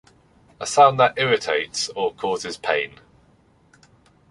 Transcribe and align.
A 0.59 0.65
sound 0.65 0.99
that 0.99 1.13
irritates 1.17 1.87
or 1.89 2.11
causes 2.15 2.57
pain. 2.57 2.99